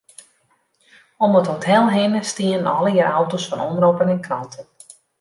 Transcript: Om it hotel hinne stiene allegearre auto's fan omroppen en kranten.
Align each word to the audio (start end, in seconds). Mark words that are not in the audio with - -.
Om 1.17 1.35
it 1.41 1.51
hotel 1.51 1.85
hinne 1.97 2.21
stiene 2.31 2.69
allegearre 2.77 3.17
auto's 3.19 3.47
fan 3.49 3.65
omroppen 3.69 4.11
en 4.13 4.25
kranten. 4.27 4.65